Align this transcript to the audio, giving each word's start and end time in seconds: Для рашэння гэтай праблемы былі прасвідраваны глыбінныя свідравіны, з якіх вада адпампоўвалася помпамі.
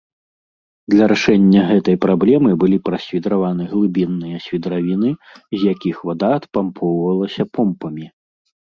Для 0.93 1.09
рашэння 1.11 1.61
гэтай 1.71 1.97
праблемы 2.05 2.49
былі 2.63 2.81
прасвідраваны 2.89 3.69
глыбінныя 3.75 4.43
свідравіны, 4.49 5.09
з 5.59 5.63
якіх 5.73 6.03
вада 6.11 6.35
адпампоўвалася 6.43 7.43
помпамі. 7.57 8.05